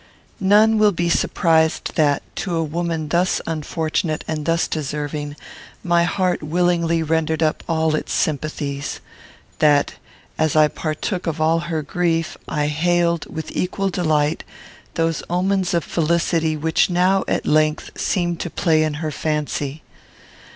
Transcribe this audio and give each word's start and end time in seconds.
None 0.39 0.79
will 0.79 0.91
be 0.93 1.09
surprised 1.09 1.93
that, 1.93 2.23
to 2.37 2.55
a 2.55 2.63
woman 2.63 3.09
thus 3.09 3.39
unfortunate 3.45 4.23
and 4.27 4.47
thus 4.47 4.67
deserving, 4.67 5.35
my 5.83 6.05
heart 6.05 6.41
willingly 6.41 7.03
rendered 7.03 7.43
up 7.43 7.63
all 7.69 7.93
its 7.93 8.11
sympathies; 8.11 8.99
that, 9.59 9.93
as 10.39 10.55
I 10.55 10.69
partook 10.69 11.27
of 11.27 11.39
all 11.39 11.59
her 11.69 11.83
grief, 11.83 12.35
I 12.47 12.65
hailed, 12.65 13.27
with 13.31 13.55
equal 13.55 13.91
delight, 13.91 14.43
those 14.95 15.21
omens 15.29 15.71
of 15.75 15.83
felicity 15.83 16.57
which 16.57 16.89
now, 16.89 17.23
at 17.27 17.45
length, 17.45 17.91
seemed 17.95 18.39
to 18.39 18.49
play 18.49 18.81
in 18.81 18.95
her 19.05 19.11
fancy. 19.11 19.83